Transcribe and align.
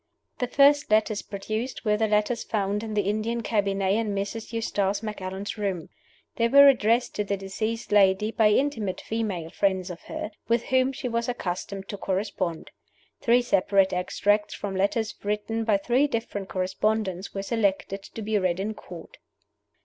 The 0.39 0.47
first 0.47 0.89
letters 0.89 1.21
produced 1.21 1.85
were 1.85 1.95
the 1.95 2.07
letters 2.07 2.43
found 2.43 2.81
in 2.81 2.95
the 2.95 3.03
Indian 3.03 3.41
cabinet 3.43 3.89
in 3.93 4.15
Mrs. 4.15 4.51
Eustace 4.51 5.03
Macallan's 5.03 5.59
room. 5.59 5.89
They 6.37 6.47
were 6.47 6.67
addressed 6.67 7.13
to 7.13 7.23
the 7.23 7.37
deceased 7.37 7.91
lady 7.91 8.31
by 8.31 8.49
intimate 8.49 8.99
(female) 8.99 9.51
friends 9.51 9.91
of 9.91 10.01
hers, 10.01 10.31
with 10.47 10.63
whom 10.63 10.91
she 10.91 11.07
was 11.07 11.29
accustomed 11.29 11.87
to 11.89 11.97
correspond. 11.97 12.71
Three 13.21 13.43
separate 13.43 13.93
extracts 13.93 14.55
from 14.55 14.75
letters 14.75 15.13
written 15.23 15.65
by 15.65 15.77
three 15.77 16.07
different 16.07 16.49
correspondents 16.49 17.35
were 17.35 17.43
selected 17.43 18.01
to 18.01 18.23
be 18.23 18.39
read 18.39 18.59
in 18.59 18.73
Court. 18.73 19.19